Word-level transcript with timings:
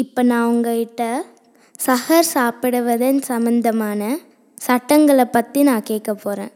இப்போ 0.00 0.22
நான் 0.30 0.48
உங்கள்கிட்ட 0.52 1.02
சஹர் 1.86 2.26
சாப்பிடுவதன் 2.34 3.18
சம்பந்தமான 3.28 4.00
சட்டங்களை 4.58 5.24
பற்றி 5.36 5.60
நான் 5.62 5.86
கேட்க 5.90 6.10
போகிறேன் 6.14 6.52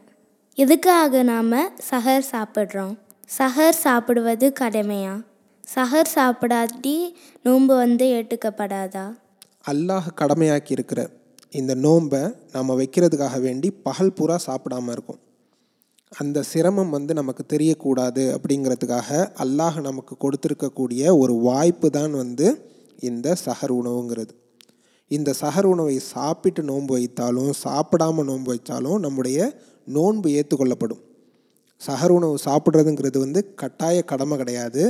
எதுக்காக 0.57 1.23
நாம் 1.31 1.55
சஹர் 1.89 2.25
சாப்பிட்றோம்? 2.31 2.93
சஹர் 3.37 3.77
சாப்பிடுவது 3.85 4.47
கடமையா? 4.61 5.13
சஹர் 5.75 6.11
சாப்பிடாட்டி 6.15 6.95
நோன்பு 7.45 7.75
வந்து 7.75 8.05
ஏற்றுக்கப்படாதா? 8.17 9.05
அல்லாஹ் 9.71 10.09
கடமையாக்கி 10.21 10.71
இருக்கிற 10.71 11.01
இந்த 11.51 11.73
நோன்பை 11.85 12.21
நாம் 12.53 12.77
வைக்கிறதுக்காக 12.79 13.39
வேண்டி 13.39 13.71
பகல் 13.87 14.15
பூரா 14.17 14.37
சாப்பிடாம 14.47 14.91
இருக்கும். 14.91 15.21
அந்த 16.11 16.43
சிரமம் 16.51 16.89
வந்து 16.89 17.13
நமக்கு 17.13 17.45
தெரியக்கூடாது 17.53 18.23
அப்படிங்கிறதுக்காக 18.35 19.09
அல்லாஹ் 19.45 19.79
நமக்கு 19.81 20.15
கொடுத்துருக்கக்கூடிய 20.23 21.17
ஒரு 21.17 21.35
வாய்ப்பு 21.49 21.89
தான் 21.89 22.15
வந்து 22.23 22.47
இந்த 23.09 23.27
சஹர் 23.45 23.73
உணவுங்கிறது. 23.79 24.33
இந்த 25.11 25.29
சஹர் 25.41 25.67
உணவை 25.71 25.95
சாப்பிட்டு 26.13 26.61
நோன்பு 26.69 26.93
வைத்தாலும் 26.97 27.51
சாப்பிடாம 27.63 28.23
நோன்பு 28.29 28.49
வைத்தாலும் 28.53 28.99
நம்முடைய 29.05 29.39
நோன்பு 29.87 30.27
ஏற்றுக்கொள்ளப்படும். 30.37 31.01
சஹர் 31.81 32.13
உணவு 32.17 32.35
சாப்பிட்றதுங்கிறது 32.47 33.17
வந்து 33.25 33.41
கட்டாய 33.61 33.97
கடமை 34.11 34.35
கிடையாது. 34.41 34.83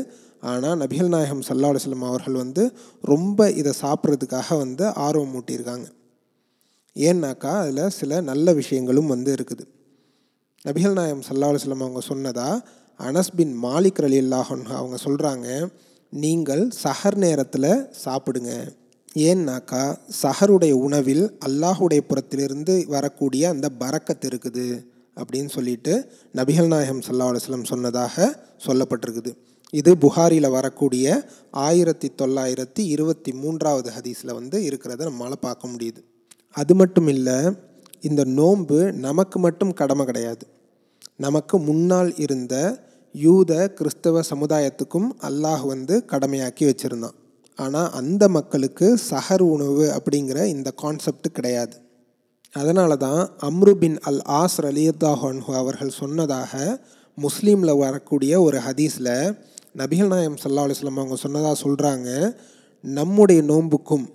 ஆனால் 0.51 0.79
நபிகள் 0.81 1.11
நாயகம் 1.13 1.43
சல்லா 1.47 1.69
அலுவலம் 1.71 2.07
அவர்கள் 2.09 2.37
வந்து 2.41 2.63
ரொம்ப 3.11 3.49
இதை 3.59 3.71
சாப்பிட்றதுக்காக 3.81 4.57
வந்து 4.63 4.85
ஆர்வம் 5.05 5.31
மூட்டியிருக்காங்க. 5.33 5.87
ஏன்னாக்கா 6.95 7.51
அதில் 7.61 7.93
சில 7.99 8.21
நல்ல 8.29 8.47
விஷயங்களும் 8.59 9.11
வந்து 9.13 9.29
இருக்குது. 9.37 9.63
நபிகள் 10.65 10.97
நாயகம் 10.99 11.25
சல்லா 11.29 11.49
அலுவலம் 11.51 11.85
அவங்க 11.85 12.03
சொன்னதா 12.11 12.49
அனஸ் 12.99 13.33
பின் 13.37 13.53
மாலிக் 13.65 14.01
அலி 14.07 14.17
அல்லாஹன் 14.23 14.65
அவங்க 14.79 14.97
சொல்கிறாங்க 15.05 15.47
நீங்கள் 16.21 16.69
சஹர் 16.83 17.15
நேரத்தில் 17.15 17.89
சாப்பிடுங்க. 18.05 18.51
ஏன்னாக்கா 19.15 19.97
சஹருடைய 20.21 20.71
உணவில் 20.71 21.37
அல்லாஹுடைய 21.45 22.01
புறத்திலிருந்து 22.09 22.87
வரக்கூடிய 22.87 23.49
அந்த 23.49 23.69
பறக்கத்து 23.79 24.27
இருக்குது 24.29 24.85
அப்படின்னு 25.15 25.49
சொல்லிட்டு 25.49 26.09
நபிகள் 26.33 26.67
நாயகம் 26.67 26.99
சல்லா 26.99 27.27
அலுவலம் 27.29 27.63
சொன்னதாக 27.63 28.45
சொல்லப்பட்டிருக்குது. 28.67 29.31
இது 29.69 29.97
புகாரியில் 29.97 30.49
வரக்கூடிய 30.49 31.27
ஆயிரத்தி 31.51 32.11
தொள்ளாயிரத்தி 32.21 32.79
இருபத்தி 32.79 33.33
மூன்றாவது 33.33 33.91
ஹதீஸில் 33.91 34.33
வந்து 34.33 34.59
இருக்கிறத 34.61 35.09
நம்மளால் 35.09 35.45
பார்க்க 35.47 35.67
முடியுது. 35.67 36.01
அது 36.51 36.75
மட்டும் 36.75 37.07
இல்லை 37.07 37.51
இந்த 38.01 38.23
நோன்பு 38.23 38.93
நமக்கு 38.93 39.39
மட்டும் 39.39 39.73
கடமை 39.73 40.05
கிடையாது. 40.05 40.47
நமக்கு 41.17 41.59
முன்னால் 41.59 42.15
இருந்த 42.15 42.55
யூத 43.15 43.51
கிறிஸ்தவ 43.77 44.21
சமுதாயத்துக்கும் 44.29 45.09
அல்லாஹ் 45.27 45.63
வந்து 45.65 45.95
கடமையாக்கி 46.11 46.63
வச்சுருந்தான். 46.69 47.17
ஆனால் 47.59 47.89
அந்த 47.91 48.23
மக்களுக்கு 48.29 48.87
சஹர் 49.09 49.43
உணவு 49.55 49.85
அப்படிங்கிற 49.97 50.37
இந்த 50.45 50.69
கான்செப்ட் 50.83 51.27
கிடையாது. 51.31 51.75
அதனால 52.53 52.95
தான் 52.95 53.21
அம்ருபின் 53.39 53.97
அல் 54.09 54.21
ஆஸ் 54.41 54.57
அலியத்தாஹன்ஹு 54.69 55.53
அவர்கள் 55.61 55.93
சொன்னதாக 56.01 56.51
முஸ்லீமில் 57.17 57.79
வரக்கூடிய 57.83 58.41
ஒரு 58.41 58.57
ஹதீஸில் 58.67 59.15
நபிகள் 59.81 60.11
நாயம் 60.13 60.37
சல்லா 60.43 60.65
அலுவலம் 60.65 60.99
அவங்க 61.01 61.17
சொன்னதாக 61.25 61.55
சொல்கிறாங்க 61.65 62.09
நம்முடைய 62.83 63.41
நோன்புக்கும் 63.41 64.05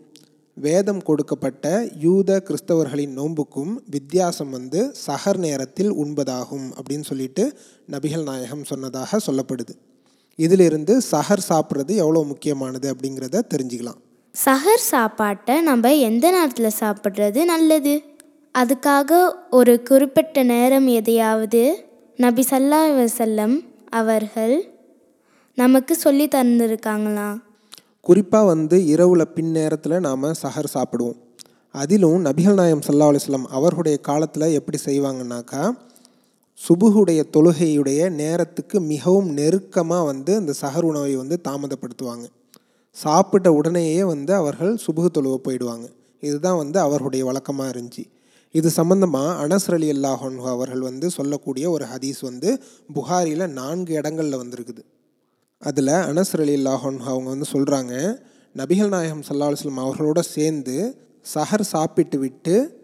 வேதம் 0.61 1.03
கொடுக்கப்பட்ட 1.03 1.67
யூத 2.05 2.31
கிறிஸ்தவர்களின் 2.47 3.14
நோன்புக்கும் 3.19 3.73
வித்தியாசம் 3.91 4.51
வந்து 4.51 4.81
சஹர் 5.06 5.37
நேரத்தில் 5.37 5.92
உண்பதாகும் 6.03 6.67
அப்படின்னு 6.78 7.06
சொல்லிட்டு 7.11 7.45
நபிகள் 7.91 8.23
நாயகம் 8.23 8.65
சொன்னதாக 8.65 9.20
சொல்லப்படுது. 9.27 9.75
இதிலிருந்து 10.39 10.95
சஹர் 11.12 11.47
சாப்பிட்றது 11.48 11.95
எவ்வளோ 12.03 12.23
முக்கியமானது 12.23 12.87
அப்படிங்கிறத 12.95 13.42
தெரிஞ்சுக்கலாம். 13.55 14.00
சஹர் 14.34 14.84
சாப்பாட்டை 14.92 15.61
நம்ம 15.61 15.95
எந்த 16.09 16.27
நேரத்தில் 16.31 16.78
சாப்பிட்றது 16.81 17.43
நல்லது? 17.45 17.95
அதுக்காக 18.55 19.11
ஒரு 19.50 19.75
குறிப்பிட்ட 19.83 20.43
நேரம் 20.43 20.87
எதையாவது 20.87 21.62
நபி 22.16 22.44
சல்லா 22.50 22.81
வசல்லம் 23.00 23.56
அவர்கள் 24.00 24.56
நமக்கு 25.59 25.94
சொல்லி 25.97 26.27
தந்திருக்காங்களா? 26.34 27.28
குறிப்பாக 28.06 28.47
வந்து 28.47 28.86
இரவில் 28.86 29.32
பின்னேரத்தில் 29.36 30.00
நாம் 30.00 30.22
சஹர் 30.42 30.75
சாப்பிடுவோம். 30.75 31.19
அதிலும் 31.75 32.20
நபிகள் 32.26 32.54
நாயம் 32.54 32.82
சல்லா 32.86 33.06
அலிஸ்லாம் 33.12 33.47
அவர்களுடைய 33.56 33.97
காலத்தில் 33.98 34.54
எப்படி 34.59 34.78
செய்வாங்கன்னாக்கா 34.84 35.62
சுபுகுடைய 36.58 37.20
தொழுகையுடைய 37.34 38.10
நேரத்துக்கு 38.10 38.81
மிகவும் 38.81 39.28
நெருக்கமாக 39.32 40.04
வந்து 40.04 40.32
அந்த 40.37 40.54
சஹர் 40.60 40.87
உணவை 40.91 41.12
வந்து 41.16 41.37
தாமதப்படுத்துவாங்க. 41.48 42.26
சாப்பிட்ட 42.97 43.48
உடனேயே 43.53 44.04
வந்து 44.04 44.34
அவர்கள் 44.34 44.72
சுபுகு 44.87 45.10
தொழுவ 45.19 45.37
போயிடுவாங்க. 45.47 45.87
இதுதான் 46.20 46.56
வந்து 46.56 46.81
அவர்களுடைய 46.81 47.25
வழக்கமாக 47.25 47.72
இருந்துச்சு. 47.75 48.04
இது 48.54 48.70
சம்பந்தமாக 48.70 49.31
அனஸ் 49.44 49.70
அலி 49.76 49.88
அல்லாஹன் 49.92 50.38
அவர்கள் 50.54 50.81
வந்து 50.81 51.10
சொல்லக்கூடிய 51.10 51.70
ஒரு 51.70 51.84
ஹதீஸ் 51.92 52.20
வந்து 52.20 52.50
புகாரியில் 52.94 53.53
நான்கு 53.53 53.92
இடங்களில் 53.94 54.41
வந்திருக்குது. 54.44 54.82
அதில் 55.58 55.86
அனஸ் 55.86 56.41
அலி 56.41 56.54
அல்லாஹன் 56.56 56.98
அவங்க 56.98 57.28
வந்து 57.28 57.46
சொல்கிறாங்க 57.52 58.20
நபிகள் 58.56 58.88
நாயகம் 58.88 59.22
சல்லா 59.28 59.48
அலுவலம் 59.48 59.80
அவர்களோட 59.80 60.19
சேர்ந்து 60.19 60.96
சஹர் 61.34 61.60
சாப்பிட்டு 61.60 62.19
விட்டு 62.19 62.82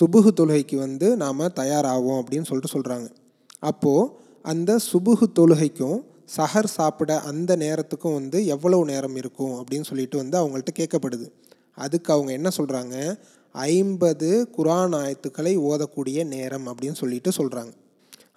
சுபுகு 0.00 0.28
தொழுகைக்கு 0.36 0.76
வந்து 0.76 1.16
நாம் 1.16 1.52
தயாராகும் 1.52 2.24
அப்படின்னு 2.24 2.44
சொல்லிட்டு 2.44 2.80
சொல்கிறாங்க 2.80 3.10
அப்போது 3.58 4.10
அந்த 4.42 4.78
சுபுகு 4.92 5.26
தொழுகைக்கும் 5.38 6.04
சஹர் 6.36 6.64
சாப்பிட 6.64 7.20
அந்த 7.20 7.56
நேரத்துக்கும் 7.56 8.14
வந்து 8.14 8.46
எவ்வளவு 8.46 8.84
நேரம் 8.84 9.16
இருக்கும் 9.16 9.52
அப்படின்னு 9.52 9.84
சொல்லிட்டு 9.84 10.16
வந்து 10.16 10.38
அவங்கள்ட்ட 10.38 10.72
கேட்கப்படுது. 10.78 11.32
அதுக்கு 11.74 12.12
அவங்க 12.12 12.32
என்ன 12.32 12.48
சொல்கிறாங்க 12.56 13.18
ஐம்பது 13.52 14.48
குரான் 14.58 14.96
ஆயத்துக்களை 14.96 15.58
ஓதக்கூடிய 15.58 16.24
நேரம் 16.24 16.68
அப்படின்னு 16.68 16.94
சொல்லிட்டு 16.94 17.30
சொல்கிறாங்க 17.30 17.72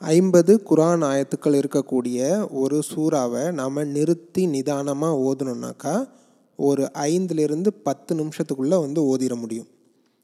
ஐம்பது 0.02 0.62
குரான் 0.70 1.04
ஆயத்துக்கள் 1.06 1.58
இருக்கக்கூடிய 1.60 2.48
ஒரு 2.52 2.82
சூறாவை 2.96 3.52
நாம் 3.52 3.80
நிறுத்தி 3.88 4.48
நிதானமாக 4.48 5.18
ஓதணுன்னாக்கா 5.20 6.08
ஒரு 6.56 6.90
ஐந்துலேருந்து 6.94 7.68
பத்து 7.84 8.16
நிமிஷத்துக்குள்ளே 8.16 8.80
வந்து 8.80 9.02
ஓதிட 9.04 9.36
முடியும். 9.36 9.68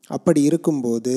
அப்படி 0.07 0.41
இருக்கும்போது 0.41 1.15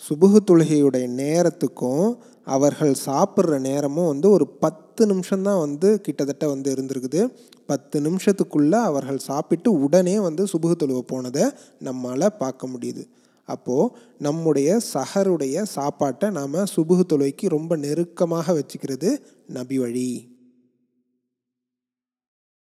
சுபுகு 0.00 0.36
தொழுகையுடைய 0.50 1.06
நேரத்துக்கும் 1.22 2.18
அவர்கள் 2.44 2.94
சாப்பிட்ற 3.06 3.58
நேரமும் 3.58 4.06
வந்து 4.06 4.30
ஒரு 4.30 4.46
பத்து 4.46 5.06
நிமிஷம்தான் 5.06 5.58
வந்து 5.58 6.00
கிட்டத்தட்ட 6.00 6.48
வந்து 6.48 6.74
இருந்திருக்குது. 6.74 7.32
பத்து 7.66 8.00
நிமிஷத்துக்குள்ளே 8.00 8.82
அவர்கள் 8.82 9.18
சாப்பிட்டு 9.18 9.72
உடனே 9.72 10.20
வந்து 10.20 10.44
சுபுகு 10.44 10.76
தொழுவை 10.82 11.00
போனதை 11.06 11.46
நம்மளால் 11.84 12.38
பார்க்க 12.38 12.66
முடியுது. 12.66 13.04
அப்போது 13.50 13.92
நம்முடைய 14.18 14.80
சஹருடைய 14.94 15.62
சாப்பாட்டை 15.76 16.30
நாம் 16.30 16.56
சுபுகு 16.76 17.04
தொழுவைக்கு 17.12 17.48
ரொம்ப 17.48 17.76
நெருக்கமாக 17.76 18.52
வச்சுக்கிறது 18.52 19.10
நபி 19.46 19.78
வழி. 19.78 20.29